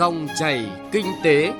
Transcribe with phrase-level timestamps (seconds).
[0.00, 1.52] Dòng chảy kinh tế.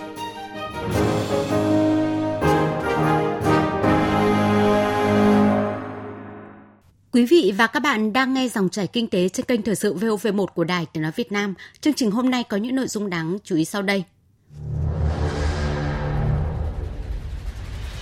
[7.12, 9.94] Quý vị và các bạn đang nghe dòng chảy kinh tế trên kênh Thời sự
[9.94, 11.54] VOV1 của Đài Tiếng Nói Việt Nam.
[11.80, 14.04] Chương trình hôm nay có những nội dung đáng chú ý sau đây.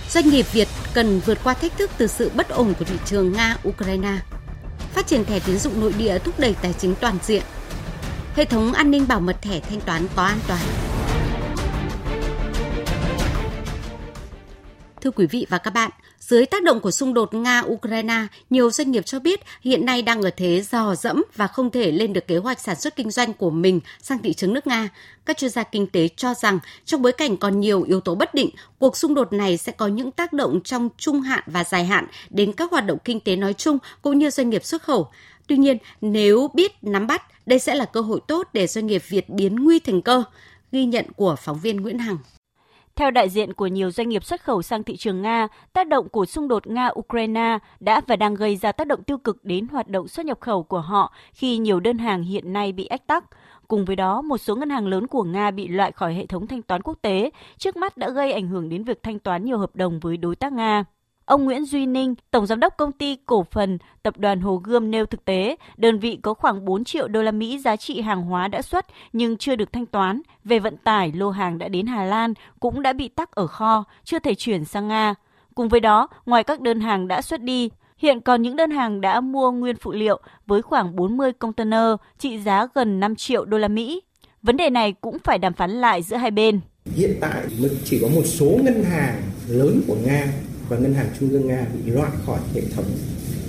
[0.09, 3.33] Doanh nghiệp Việt cần vượt qua thách thức từ sự bất ổn của thị trường
[3.33, 4.17] Nga-Ukraine.
[4.93, 7.43] Phát triển thẻ tín dụng nội địa thúc đẩy tài chính toàn diện.
[8.35, 10.61] Hệ thống an ninh bảo mật thẻ thanh toán có an toàn.
[15.01, 18.91] Thưa quý vị và các bạn, dưới tác động của xung đột Nga-Ukraine, nhiều doanh
[18.91, 22.27] nghiệp cho biết hiện nay đang ở thế dò dẫm và không thể lên được
[22.27, 24.89] kế hoạch sản xuất kinh doanh của mình sang thị trường nước Nga.
[25.25, 28.33] Các chuyên gia kinh tế cho rằng trong bối cảnh còn nhiều yếu tố bất
[28.33, 31.85] định, cuộc xung đột này sẽ có những tác động trong trung hạn và dài
[31.85, 35.11] hạn đến các hoạt động kinh tế nói chung cũng như doanh nghiệp xuất khẩu.
[35.49, 39.01] Tuy nhiên, nếu biết nắm bắt, đây sẽ là cơ hội tốt để doanh nghiệp
[39.07, 40.23] Việt biến nguy thành cơ.
[40.71, 42.17] Ghi nhận của phóng viên Nguyễn Hằng.
[42.95, 46.09] Theo đại diện của nhiều doanh nghiệp xuất khẩu sang thị trường Nga, tác động
[46.09, 49.87] của xung đột Nga-Ukraine đã và đang gây ra tác động tiêu cực đến hoạt
[49.87, 53.23] động xuất nhập khẩu của họ khi nhiều đơn hàng hiện nay bị ách tắc.
[53.67, 56.47] Cùng với đó, một số ngân hàng lớn của Nga bị loại khỏi hệ thống
[56.47, 59.57] thanh toán quốc tế, trước mắt đã gây ảnh hưởng đến việc thanh toán nhiều
[59.57, 60.85] hợp đồng với đối tác Nga.
[61.29, 64.91] Ông Nguyễn Duy Ninh, Tổng Giám đốc Công ty Cổ phần Tập đoàn Hồ Gươm
[64.91, 68.21] nêu thực tế, đơn vị có khoảng 4 triệu đô la Mỹ giá trị hàng
[68.21, 70.21] hóa đã xuất nhưng chưa được thanh toán.
[70.43, 73.83] Về vận tải, lô hàng đã đến Hà Lan cũng đã bị tắc ở kho,
[74.03, 75.15] chưa thể chuyển sang Nga.
[75.55, 79.01] Cùng với đó, ngoài các đơn hàng đã xuất đi, hiện còn những đơn hàng
[79.01, 83.57] đã mua nguyên phụ liệu với khoảng 40 container trị giá gần 5 triệu đô
[83.57, 84.01] la Mỹ.
[84.41, 86.59] Vấn đề này cũng phải đàm phán lại giữa hai bên.
[86.85, 87.43] Hiện tại
[87.83, 90.27] chỉ có một số ngân hàng lớn của Nga
[90.69, 92.85] và ngân hàng trung ương nga bị loại khỏi hệ thống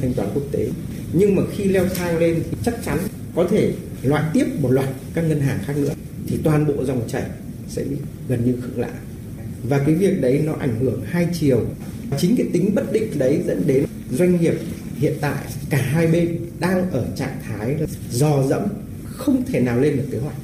[0.00, 0.68] thanh toán quốc tế.
[1.12, 2.98] Nhưng mà khi leo thang lên thì chắc chắn
[3.34, 5.92] có thể loại tiếp một loạt các ngân hàng khác nữa,
[6.26, 7.24] thì toàn bộ dòng chảy
[7.68, 7.96] sẽ bị
[8.28, 8.90] gần như khựng lại.
[9.68, 11.60] Và cái việc đấy nó ảnh hưởng hai chiều.
[12.18, 14.54] Chính cái tính bất định đấy dẫn đến doanh nghiệp
[14.96, 17.76] hiện tại, cả hai bên đang ở trạng thái
[18.10, 18.62] dò dẫm,
[19.04, 20.36] không thể nào lên được kế hoạch.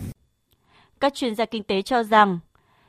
[1.00, 2.38] Các chuyên gia kinh tế cho rằng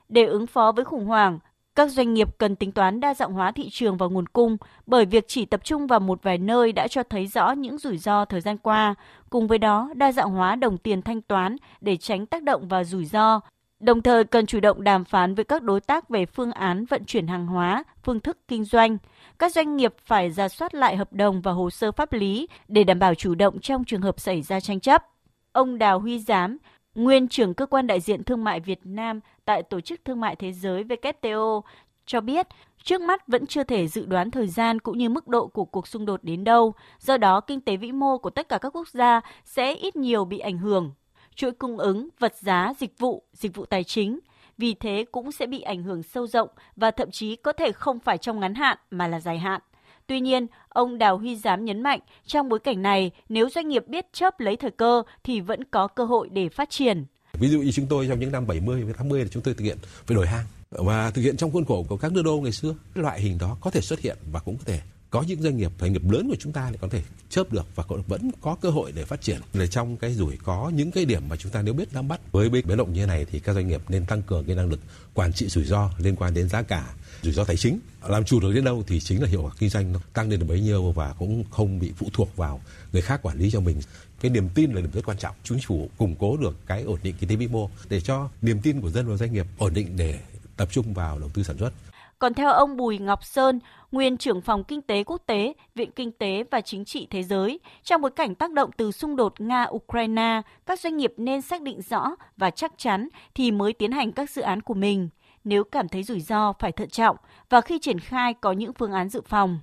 [0.10, 1.40] để ứng phó với khủng hoảng
[1.78, 5.06] các doanh nghiệp cần tính toán đa dạng hóa thị trường và nguồn cung bởi
[5.06, 8.26] việc chỉ tập trung vào một vài nơi đã cho thấy rõ những rủi ro
[8.26, 8.96] thời gian qua.
[9.30, 12.84] Cùng với đó, đa dạng hóa đồng tiền thanh toán để tránh tác động và
[12.84, 13.40] rủi ro.
[13.80, 17.06] Đồng thời cần chủ động đàm phán với các đối tác về phương án vận
[17.06, 18.98] chuyển hàng hóa, phương thức kinh doanh.
[19.40, 22.84] Các doanh nghiệp phải ra soát lại hợp đồng và hồ sơ pháp lý để
[22.84, 25.04] đảm bảo chủ động trong trường hợp xảy ra tranh chấp.
[25.52, 26.58] Ông Đào Huy Giám,
[26.98, 30.36] nguyên trưởng cơ quan đại diện thương mại Việt Nam tại Tổ chức Thương mại
[30.36, 31.62] Thế giới WTO
[32.06, 32.48] cho biết
[32.84, 35.88] trước mắt vẫn chưa thể dự đoán thời gian cũng như mức độ của cuộc
[35.88, 38.88] xung đột đến đâu, do đó kinh tế vĩ mô của tất cả các quốc
[38.88, 40.92] gia sẽ ít nhiều bị ảnh hưởng.
[41.36, 44.20] Chuỗi cung ứng, vật giá, dịch vụ, dịch vụ tài chính,
[44.58, 48.00] vì thế cũng sẽ bị ảnh hưởng sâu rộng và thậm chí có thể không
[48.00, 49.62] phải trong ngắn hạn mà là dài hạn.
[50.08, 53.84] Tuy nhiên, ông Đào Huy Giám nhấn mạnh, trong bối cảnh này, nếu doanh nghiệp
[53.88, 57.06] biết chớp lấy thời cơ thì vẫn có cơ hội để phát triển.
[57.34, 59.64] Ví dụ như chúng tôi trong những năm 70 và 80 là chúng tôi thực
[59.64, 62.52] hiện về đổi hàng và thực hiện trong khuôn khổ của các nước đô ngày
[62.52, 62.76] xưa.
[62.96, 64.80] Loại hình đó có thể xuất hiện và cũng có thể
[65.10, 67.66] có những doanh nghiệp doanh nghiệp lớn của chúng ta thì có thể chớp được
[67.76, 71.06] và vẫn có cơ hội để phát triển là trong cái rủi có những cái
[71.06, 73.40] điểm mà chúng ta nếu biết nắm bắt với biến động như thế này thì
[73.40, 74.80] các doanh nghiệp nên tăng cường cái năng lực
[75.14, 77.80] quản trị rủi ro liên quan đến giá cả rủi ro tài chính.
[78.08, 80.40] Làm chủ được đến đâu thì chính là hiệu quả kinh doanh nó tăng lên
[80.40, 82.62] được bấy nhiêu và cũng không bị phụ thuộc vào
[82.94, 83.80] người khác quản lý cho mình.
[84.20, 85.36] Cái niềm tin là điểm rất quan trọng.
[85.44, 88.60] Chính phủ củng cố được cái ổn định kinh tế vĩ mô để cho niềm
[88.64, 90.20] tin của dân và doanh nghiệp ổn định để
[90.58, 91.74] tập trung vào đầu tư sản xuất.
[92.20, 93.60] Còn theo ông Bùi Ngọc Sơn,
[93.92, 97.60] nguyên trưởng phòng kinh tế quốc tế, Viện Kinh tế và Chính trị Thế giới,
[97.84, 101.82] trong bối cảnh tác động từ xung đột Nga-Ukraine, các doanh nghiệp nên xác định
[101.90, 105.10] rõ và chắc chắn thì mới tiến hành các dự án của mình.
[105.48, 107.16] Nếu cảm thấy rủi ro phải thận trọng
[107.50, 109.60] và khi triển khai có những phương án dự phòng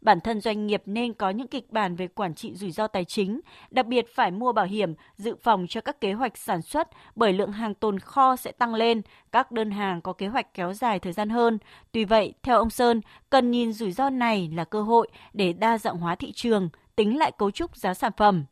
[0.00, 3.04] bản thân doanh nghiệp nên có những kịch bản về quản trị rủi ro tài
[3.04, 3.40] chính,
[3.70, 7.32] đặc biệt phải mua bảo hiểm dự phòng cho các kế hoạch sản xuất bởi
[7.32, 10.98] lượng hàng tồn kho sẽ tăng lên, các đơn hàng có kế hoạch kéo dài
[10.98, 11.58] thời gian hơn.
[11.92, 13.00] Tuy vậy, theo ông Sơn,
[13.30, 17.18] cần nhìn rủi ro này là cơ hội để đa dạng hóa thị trường, tính
[17.18, 18.44] lại cấu trúc giá sản phẩm.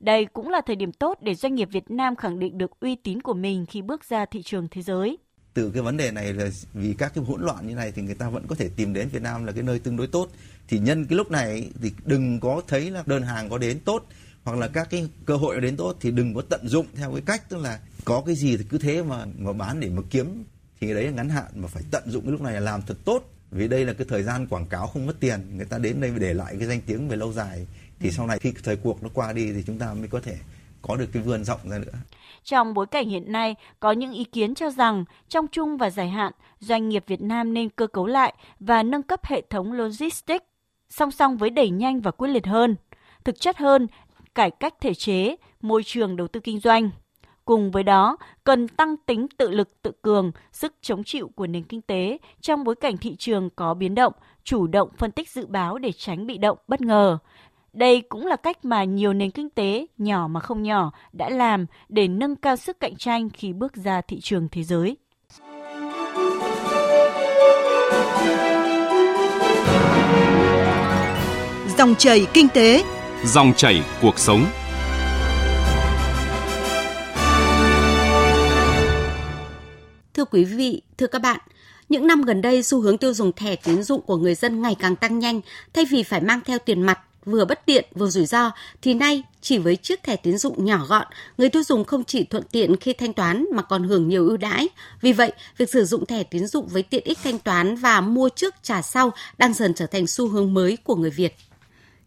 [0.00, 2.94] Đây cũng là thời điểm tốt để doanh nghiệp Việt Nam khẳng định được uy
[2.94, 5.18] tín của mình khi bước ra thị trường thế giới
[5.58, 8.14] từ cái vấn đề này là vì các cái hỗn loạn như này thì người
[8.14, 10.28] ta vẫn có thể tìm đến Việt Nam là cái nơi tương đối tốt.
[10.68, 14.06] Thì nhân cái lúc này thì đừng có thấy là đơn hàng có đến tốt,
[14.44, 17.22] hoặc là các cái cơ hội đến tốt thì đừng có tận dụng theo cái
[17.26, 20.44] cách tức là có cái gì thì cứ thế mà mà bán để mà kiếm.
[20.80, 22.96] Thì đấy là ngắn hạn mà phải tận dụng cái lúc này là làm thật
[23.04, 23.30] tốt.
[23.50, 26.12] Vì đây là cái thời gian quảng cáo không mất tiền, người ta đến đây
[26.18, 27.66] để lại cái danh tiếng về lâu dài.
[28.00, 30.36] Thì sau này khi thời cuộc nó qua đi thì chúng ta mới có thể
[30.88, 31.98] có được cái vườn rộng ra nữa.
[32.44, 36.08] Trong bối cảnh hiện nay, có những ý kiến cho rằng trong chung và dài
[36.08, 40.44] hạn, doanh nghiệp Việt Nam nên cơ cấu lại và nâng cấp hệ thống logistics
[40.90, 42.76] song song với đẩy nhanh và quyết liệt hơn,
[43.24, 43.86] thực chất hơn,
[44.34, 46.90] cải cách thể chế, môi trường đầu tư kinh doanh.
[47.44, 51.62] Cùng với đó, cần tăng tính tự lực tự cường, sức chống chịu của nền
[51.62, 54.12] kinh tế trong bối cảnh thị trường có biến động,
[54.44, 57.18] chủ động phân tích dự báo để tránh bị động bất ngờ.
[57.78, 61.66] Đây cũng là cách mà nhiều nền kinh tế nhỏ mà không nhỏ đã làm
[61.88, 64.96] để nâng cao sức cạnh tranh khi bước ra thị trường thế giới.
[71.78, 72.84] Dòng chảy kinh tế,
[73.24, 74.44] Dòng chảy cuộc sống.
[80.14, 81.40] Thưa quý vị, thưa các bạn,
[81.88, 84.76] những năm gần đây xu hướng tiêu dùng thẻ tín dụng của người dân ngày
[84.78, 85.40] càng tăng nhanh,
[85.74, 86.98] thay vì phải mang theo tiền mặt
[87.30, 88.50] vừa bất tiện vừa rủi ro
[88.82, 91.06] thì nay chỉ với chiếc thẻ tín dụng nhỏ gọn,
[91.38, 94.36] người tiêu dùng không chỉ thuận tiện khi thanh toán mà còn hưởng nhiều ưu
[94.36, 94.68] đãi.
[95.00, 98.28] Vì vậy, việc sử dụng thẻ tín dụng với tiện ích thanh toán và mua
[98.28, 101.34] trước trả sau đang dần trở thành xu hướng mới của người Việt.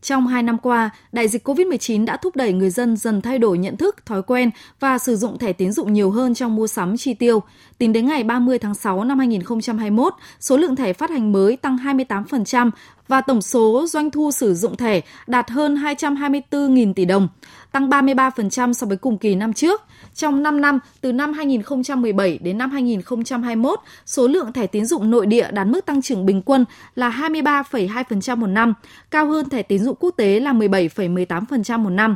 [0.02, 3.58] Trong 2 năm qua, đại dịch COVID-19 đã thúc đẩy người dân dần thay đổi
[3.58, 6.98] nhận thức, thói quen và sử dụng thẻ tín dụng nhiều hơn trong mua sắm
[6.98, 7.44] chi tiêu.
[7.78, 11.78] Tính đến ngày 30 tháng 6 năm 2021, số lượng thẻ phát hành mới tăng
[11.78, 12.72] 28%
[13.12, 17.28] và tổng số doanh thu sử dụng thẻ đạt hơn 224.000 tỷ đồng,
[17.72, 19.82] tăng 33% so với cùng kỳ năm trước.
[20.16, 25.26] Trong 5 năm, từ năm 2017 đến năm 2021, số lượng thẻ tín dụng nội
[25.26, 26.66] địa đạt mức tăng trưởng bình quân
[26.96, 28.74] là 23,2% một năm,
[29.12, 32.16] cao hơn thẻ tín dụng quốc tế là 17,18% một năm.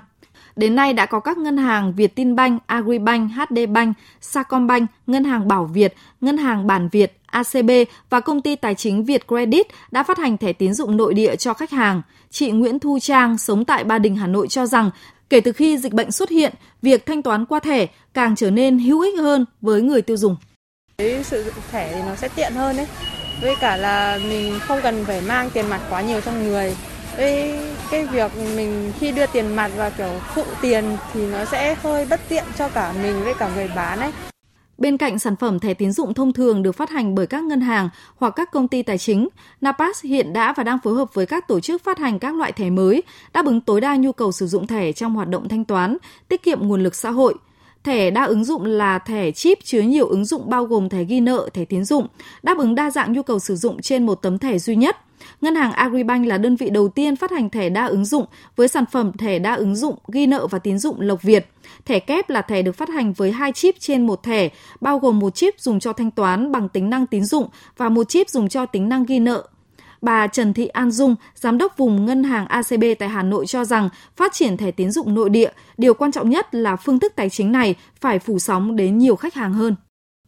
[0.56, 5.96] Đến nay đã có các ngân hàng Vietinbank, Agribank, HDBank, Sacombank, Ngân hàng Bảo Việt,
[6.22, 7.72] Ngân hàng Bản Việt, ACB
[8.10, 11.36] và công ty tài chính Việt Credit đã phát hành thẻ tín dụng nội địa
[11.36, 12.02] cho khách hàng.
[12.30, 14.90] Chị Nguyễn Thu Trang sống tại Ba Đình, Hà Nội cho rằng
[15.30, 18.80] kể từ khi dịch bệnh xuất hiện, việc thanh toán qua thẻ càng trở nên
[18.80, 20.36] hữu ích hơn với người tiêu dùng.
[20.98, 22.88] Cái sử dụng thẻ thì nó sẽ tiện hơn đấy.
[23.42, 26.75] Với cả là mình không cần phải mang tiền mặt quá nhiều trong người.
[27.17, 27.53] Với
[27.91, 32.06] cái việc mình khi đưa tiền mặt và kiểu phụ tiền thì nó sẽ hơi
[32.09, 34.12] bất tiện cho cả mình với cả người bán ấy.
[34.77, 37.62] Bên cạnh sản phẩm thẻ tín dụng thông thường được phát hành bởi các ngân
[37.62, 39.27] hàng hoặc các công ty tài chính,
[39.62, 42.51] Napas hiện đã và đang phối hợp với các tổ chức phát hành các loại
[42.51, 43.03] thẻ mới,
[43.33, 45.97] đáp ứng tối đa nhu cầu sử dụng thẻ trong hoạt động thanh toán,
[46.27, 47.33] tiết kiệm nguồn lực xã hội.
[47.83, 51.19] Thẻ đa ứng dụng là thẻ chip chứa nhiều ứng dụng bao gồm thẻ ghi
[51.19, 52.07] nợ, thẻ tín dụng,
[52.44, 54.97] đáp ứng đa dạng nhu cầu sử dụng trên một tấm thẻ duy nhất.
[55.41, 58.25] Ngân hàng Agribank là đơn vị đầu tiên phát hành thẻ đa ứng dụng
[58.56, 61.47] với sản phẩm thẻ đa ứng dụng ghi nợ và tín dụng Lộc Việt.
[61.85, 64.50] Thẻ kép là thẻ được phát hành với hai chip trên một thẻ,
[64.81, 67.47] bao gồm một chip dùng cho thanh toán bằng tính năng tín dụng
[67.77, 69.47] và một chip dùng cho tính năng ghi nợ.
[70.01, 73.65] Bà Trần Thị An Dung, giám đốc vùng ngân hàng ACB tại Hà Nội cho
[73.65, 77.13] rằng phát triển thẻ tín dụng nội địa, điều quan trọng nhất là phương thức
[77.15, 79.75] tài chính này phải phủ sóng đến nhiều khách hàng hơn.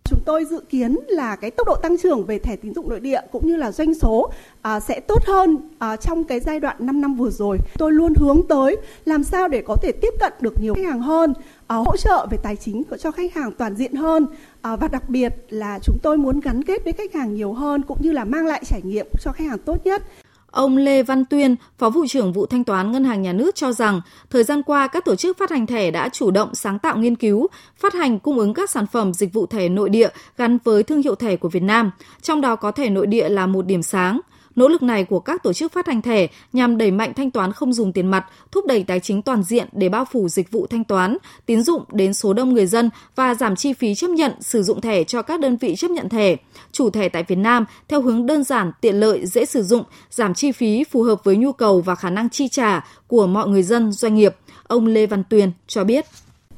[0.10, 3.00] Chúng tôi dự kiến là cái tốc độ tăng trưởng về thẻ tín dụng nội
[3.00, 4.32] địa cũng như là doanh số
[4.62, 7.58] à, sẽ tốt hơn à, trong cái giai đoạn 5 năm vừa rồi.
[7.78, 11.02] Tôi luôn hướng tới làm sao để có thể tiếp cận được nhiều khách hàng
[11.02, 11.34] hơn,
[11.68, 14.28] à, hỗ trợ về tài chính cho khách hàng toàn diện hơn
[14.62, 17.82] à, và đặc biệt là chúng tôi muốn gắn kết với khách hàng nhiều hơn
[17.82, 20.04] cũng như là mang lại trải nghiệm cho khách hàng tốt nhất.
[20.52, 23.72] Ông Lê Văn Tuyên, Phó vụ trưởng vụ thanh toán Ngân hàng Nhà nước cho
[23.72, 26.98] rằng, thời gian qua các tổ chức phát hành thẻ đã chủ động sáng tạo
[26.98, 27.48] nghiên cứu,
[27.78, 31.02] phát hành cung ứng các sản phẩm dịch vụ thẻ nội địa gắn với thương
[31.02, 34.20] hiệu thẻ của Việt Nam, trong đó có thẻ nội địa là một điểm sáng.
[34.58, 37.52] Nỗ lực này của các tổ chức phát hành thẻ nhằm đẩy mạnh thanh toán
[37.52, 40.68] không dùng tiền mặt, thúc đẩy tài chính toàn diện để bao phủ dịch vụ
[40.68, 44.32] thanh toán, tín dụng đến số đông người dân và giảm chi phí chấp nhận
[44.42, 46.36] sử dụng thẻ cho các đơn vị chấp nhận thẻ.
[46.72, 50.34] Chủ thẻ tại Việt Nam theo hướng đơn giản, tiện lợi, dễ sử dụng, giảm
[50.34, 53.64] chi phí phù hợp với nhu cầu và khả năng chi trả của mọi người
[53.64, 54.36] dân, doanh nghiệp.
[54.68, 56.06] Ông Lê Văn Tuyền cho biết.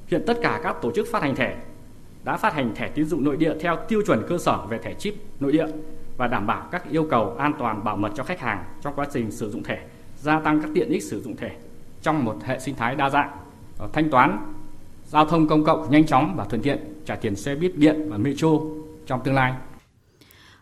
[0.08, 1.58] Hiện tất cả các tổ chức phát hành thẻ
[2.24, 4.94] đã phát hành thẻ tín dụng nội địa theo tiêu chuẩn cơ sở về thẻ
[5.00, 5.66] chip nội địa
[6.20, 9.06] và đảm bảo các yêu cầu an toàn bảo mật cho khách hàng trong quá
[9.14, 9.80] trình sử dụng thẻ,
[10.18, 11.52] gia tăng các tiện ích sử dụng thẻ
[12.02, 13.32] trong một hệ sinh thái đa dạng,
[13.78, 14.54] ờ, thanh toán,
[15.06, 18.18] giao thông công cộng nhanh chóng và thuận tiện, trả tiền xe buýt điện và
[18.18, 18.48] metro
[19.06, 19.54] trong tương lai.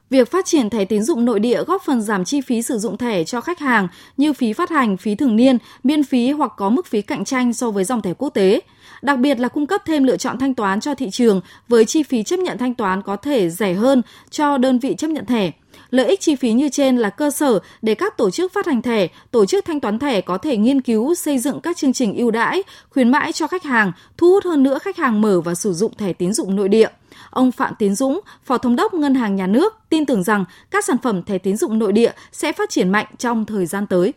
[0.10, 2.98] Việc phát triển thẻ tín dụng nội địa góp phần giảm chi phí sử dụng
[2.98, 3.88] thẻ cho khách hàng
[4.18, 7.54] như phí phát hành, phí thường niên, miễn phí hoặc có mức phí cạnh tranh
[7.54, 8.62] so với dòng thẻ quốc tế.
[9.02, 12.04] Đặc biệt là cung cấp thêm lựa chọn thanh toán cho thị trường với chi
[12.04, 15.52] phí chấp nhận thanh toán có thể rẻ hơn cho đơn vị chấp nhận thẻ.
[15.90, 18.82] Lợi ích chi phí như trên là cơ sở để các tổ chức phát hành
[18.82, 22.16] thẻ, tổ chức thanh toán thẻ có thể nghiên cứu xây dựng các chương trình
[22.16, 25.56] ưu đãi, khuyến mãi cho khách hàng, thu hút hơn nữa khách hàng mở và
[25.56, 26.90] sử dụng thẻ tín dụng nội địa.
[27.30, 30.86] Ông Phạm Tiến Dũng, Phó Thống đốc Ngân hàng Nhà nước, tin tưởng rằng các
[30.86, 34.14] sản phẩm thẻ tín dụng nội địa sẽ phát triển mạnh trong thời gian tới.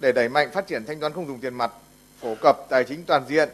[0.00, 1.72] Để đẩy mạnh phát triển thanh toán không dùng tiền mặt,
[2.20, 3.48] phổ cập tài chính toàn diện,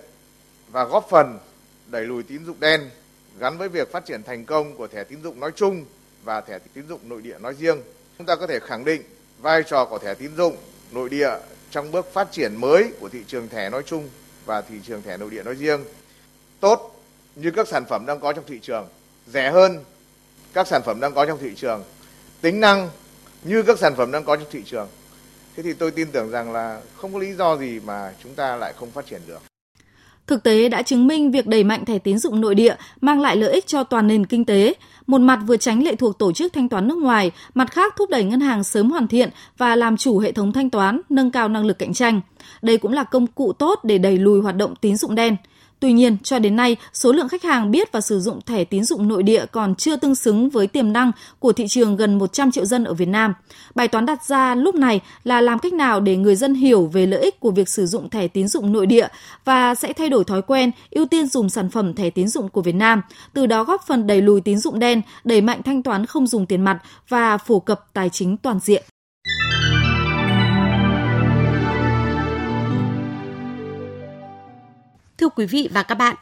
[0.72, 1.38] và góp phần
[1.86, 2.90] đẩy lùi tín dụng đen
[3.38, 5.84] gắn với việc phát triển thành công của thẻ tín dụng nói chung
[6.24, 7.78] và thẻ tín dụng nội địa nói riêng.
[8.18, 9.02] Chúng ta có thể khẳng định
[9.38, 10.56] vai trò của thẻ tín dụng
[10.92, 11.30] nội địa
[11.70, 14.08] trong bước phát triển mới của thị trường thẻ nói chung
[14.46, 15.84] và thị trường thẻ nội địa nói riêng
[16.60, 16.91] tốt
[17.36, 18.86] như các sản phẩm đang có trong thị trường,
[19.26, 19.78] rẻ hơn
[20.52, 21.84] các sản phẩm đang có trong thị trường,
[22.40, 22.88] tính năng
[23.44, 24.88] như các sản phẩm đang có trong thị trường.
[25.56, 28.56] Thế thì tôi tin tưởng rằng là không có lý do gì mà chúng ta
[28.56, 29.38] lại không phát triển được.
[30.26, 33.36] Thực tế đã chứng minh việc đẩy mạnh thẻ tín dụng nội địa mang lại
[33.36, 34.74] lợi ích cho toàn nền kinh tế.
[35.06, 38.10] Một mặt vừa tránh lệ thuộc tổ chức thanh toán nước ngoài, mặt khác thúc
[38.10, 41.48] đẩy ngân hàng sớm hoàn thiện và làm chủ hệ thống thanh toán, nâng cao
[41.48, 42.20] năng lực cạnh tranh.
[42.62, 45.36] Đây cũng là công cụ tốt để đẩy lùi hoạt động tín dụng đen.
[45.82, 48.84] Tuy nhiên, cho đến nay, số lượng khách hàng biết và sử dụng thẻ tín
[48.84, 52.50] dụng nội địa còn chưa tương xứng với tiềm năng của thị trường gần 100
[52.50, 53.34] triệu dân ở Việt Nam.
[53.74, 57.06] Bài toán đặt ra lúc này là làm cách nào để người dân hiểu về
[57.06, 59.08] lợi ích của việc sử dụng thẻ tín dụng nội địa
[59.44, 62.62] và sẽ thay đổi thói quen, ưu tiên dùng sản phẩm thẻ tín dụng của
[62.62, 66.06] Việt Nam, từ đó góp phần đẩy lùi tín dụng đen, đẩy mạnh thanh toán
[66.06, 68.82] không dùng tiền mặt và phổ cập tài chính toàn diện.
[75.22, 76.16] Thưa quý vị và các bạn,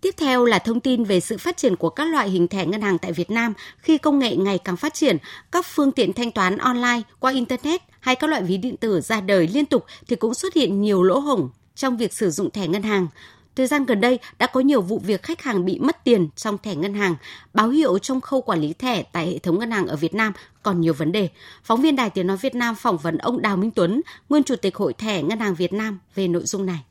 [0.00, 2.82] Tiếp theo là thông tin về sự phát triển của các loại hình thẻ ngân
[2.82, 5.16] hàng tại Việt Nam khi công nghệ ngày càng phát triển,
[5.52, 9.20] các phương tiện thanh toán online qua internet hay các loại ví điện tử ra
[9.20, 12.68] đời liên tục thì cũng xuất hiện nhiều lỗ hổng trong việc sử dụng thẻ
[12.68, 13.06] ngân hàng.
[13.56, 16.58] Thời gian gần đây đã có nhiều vụ việc khách hàng bị mất tiền trong
[16.58, 17.14] thẻ ngân hàng,
[17.54, 20.32] báo hiệu trong khâu quản lý thẻ tại hệ thống ngân hàng ở Việt Nam
[20.62, 21.28] còn nhiều vấn đề.
[21.64, 24.56] Phóng viên Đài Tiếng Nói Việt Nam phỏng vấn ông Đào Minh Tuấn, nguyên Chủ
[24.56, 26.84] tịch Hội thẻ Ngân hàng Việt Nam về nội dung này.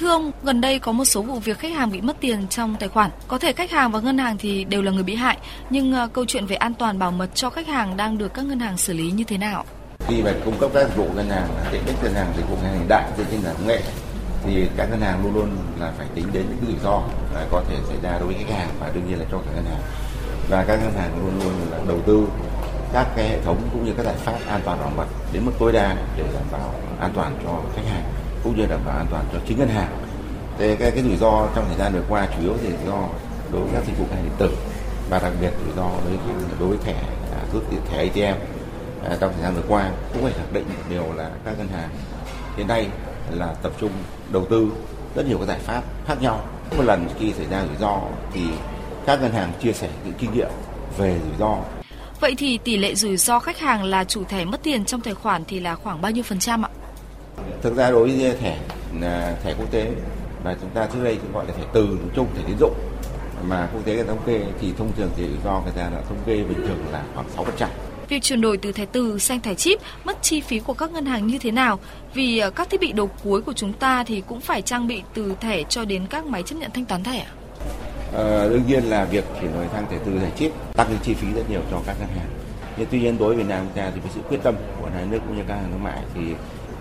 [0.00, 2.76] Thưa ông, gần đây có một số vụ việc khách hàng bị mất tiền trong
[2.80, 3.10] tài khoản.
[3.28, 5.38] Có thể khách hàng và ngân hàng thì đều là người bị hại,
[5.70, 8.44] nhưng ờ, câu chuyện về an toàn bảo mật cho khách hàng đang được các
[8.44, 9.64] ngân hàng xử lý như thế nào?
[10.08, 12.56] Khi mà cung cấp các dịch vụ ngân hàng, tiện ích ngân hàng, dịch vụ
[12.56, 13.82] ngân hàng đại trên nền công nghệ
[14.44, 17.02] thì các ngân hàng luôn luôn là phải tính đến những rủi ro
[17.34, 19.50] là có thể xảy ra đối với khách hàng và đương nhiên là cho cả
[19.54, 19.82] ngân hàng.
[20.48, 22.26] Và các ngân hàng luôn luôn là đầu tư
[22.92, 25.52] các cái hệ thống cũng như các giải pháp an toàn bảo mật đến mức
[25.58, 29.06] tối đa để đảm bảo an toàn cho khách hàng cũng như đảm bảo an
[29.10, 29.96] toàn cho chính ngân hàng.
[30.58, 33.08] Thế cái, cái rủi ro trong thời gian vừa qua chủ yếu thì rủi ro
[33.52, 34.56] đối với các dịch vụ ngân hàng điện tử
[35.10, 38.40] và đặc biệt rủi ro đối với đối với thẻ à, rút thẻ ATM
[39.04, 41.68] à, trong thời gian vừa qua cũng phải khẳng định một điều là các ngân
[41.68, 41.88] hàng
[42.56, 42.88] hiện nay
[43.30, 43.90] là tập trung
[44.32, 44.72] đầu tư
[45.14, 46.44] rất nhiều các giải pháp khác nhau.
[46.76, 48.00] Một lần khi xảy ra rủi ro
[48.32, 48.40] thì
[49.06, 50.48] các ngân hàng chia sẻ những kinh nghiệm
[50.98, 51.56] về rủi ro
[52.20, 55.14] Vậy thì tỷ lệ rủi ro khách hàng là chủ thẻ mất tiền trong tài
[55.14, 56.70] khoản thì là khoảng bao nhiêu phần trăm ạ?
[57.62, 58.58] Thực ra đối với thẻ
[59.00, 59.90] là thẻ quốc tế
[60.44, 62.74] và chúng ta trước đây cũng gọi là thẻ từ chung thẻ tín dụng
[63.42, 66.18] mà quốc tế người thống kê thì thông thường thì do người ta là thống
[66.26, 67.68] kê bình thường là khoảng 6%.
[68.08, 71.06] Việc chuyển đổi từ thẻ từ sang thẻ chip mất chi phí của các ngân
[71.06, 71.78] hàng như thế nào?
[72.14, 75.02] Vì ờ, các thiết bị đầu cuối của chúng ta thì cũng phải trang bị
[75.14, 77.26] từ thẻ cho đến các máy chấp nhận thanh toán thẻ.
[78.14, 81.14] À, đương nhiên là việc chuyển đổi sang thẻ từ thẻ chip tăng cái chi
[81.14, 82.28] phí rất nhiều cho các ngân hàng.
[82.76, 84.88] Nhưng tuy nhiên đối với Việt Nam chúng ta thì với sự quyết tâm của
[84.88, 86.20] nhà nước cũng như các ngân thương mại thì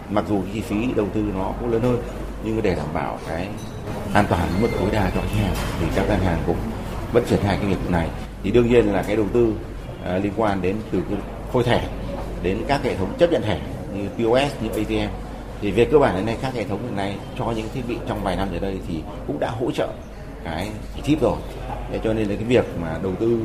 [0.09, 2.01] mặc dù chi phí đầu tư nó cũng lớn hơn
[2.43, 3.47] nhưng để đảm bảo cái
[4.13, 6.57] an toàn mức tối đa cho khách hàng thì các ngân hàng cũng
[7.13, 8.09] vẫn triển khai cái việc này.
[8.43, 9.53] Thì đương nhiên là cái đầu tư
[10.01, 11.19] uh, liên quan đến từ cái
[11.53, 11.87] phôi thẻ
[12.43, 13.59] đến các hệ thống chấp nhận thẻ
[13.93, 15.13] như POS như ATM
[15.61, 17.97] thì về cơ bản đến nay các hệ thống hiện nay cho những thiết bị
[18.07, 18.95] trong vài năm trở đây thì
[19.27, 19.87] cũng đã hỗ trợ
[20.43, 20.69] cái
[21.03, 21.37] chip rồi.
[21.91, 23.39] Thế cho nên là cái việc mà đầu tư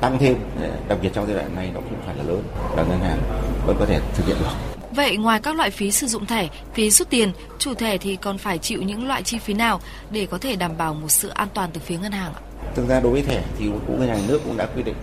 [0.00, 2.42] tăng thêm à, đặc biệt trong giai đoạn này nó cũng phải là lớn
[2.76, 3.18] và ngân hàng
[3.66, 4.79] vẫn có thể thực hiện được.
[4.94, 8.38] Vậy ngoài các loại phí sử dụng thẻ, phí rút tiền, chủ thẻ thì còn
[8.38, 9.80] phải chịu những loại chi phí nào
[10.10, 12.40] để có thể đảm bảo một sự an toàn từ phía ngân hàng ạ?
[12.74, 14.96] Thực ra đối với thẻ thì cũng ngân hàng nước cũng đã quy định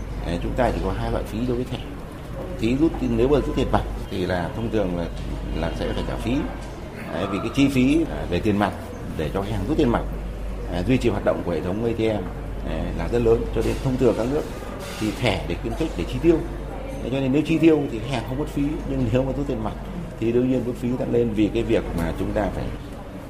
[0.43, 1.79] chúng ta chỉ có hai loại phí đối với thẻ.
[2.59, 5.05] Phí rút nếu mà rút tiền mặt thì là thông thường là
[5.55, 6.31] là sẽ phải trả phí
[7.31, 8.71] vì cái chi phí về tiền mặt
[9.17, 10.01] để cho khách hàng rút tiền mặt
[10.73, 12.23] à, duy trì hoạt động của hệ thống ATM
[12.69, 14.41] à, là rất lớn cho nên thông thường các nước
[14.99, 16.37] thì thẻ để khuyến khích để chi tiêu
[17.03, 19.47] cho nên nếu chi tiêu thì khách hàng không mất phí nhưng nếu mà rút
[19.47, 19.73] tiền mặt
[20.19, 22.63] thì đương nhiên mức phí tăng lên vì cái việc mà chúng ta phải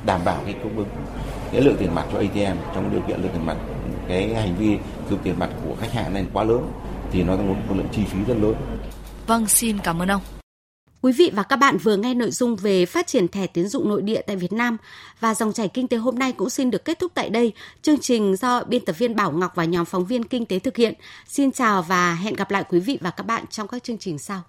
[0.06, 0.88] đảm bảo cái cung ứng
[1.52, 3.58] cái lượng tiền mặt cho ATM trong điều kiện lượng tiền mặt
[4.08, 4.78] cái hành vi
[5.10, 6.72] dùng tiền mặt của khách hàng này quá lớn
[7.12, 8.56] thì nó tăng một lượng chi phí rất lớn.
[9.28, 10.22] Vâng, xin cảm ơn ông.
[11.08, 13.90] Quý vị và các bạn vừa nghe nội dung về phát triển thẻ tín dụng
[13.90, 14.78] nội địa tại Việt Nam
[15.20, 17.54] và dòng chảy kinh tế hôm nay cũng xin được kết thúc tại đây.
[17.82, 20.78] Chương trình do biên tập viên Bảo Ngọc và nhóm phóng viên kinh tế thực
[20.78, 20.94] hiện.
[21.28, 24.20] Xin chào và hẹn gặp lại quý vị và các bạn trong các chương trình
[24.20, 24.42] sau.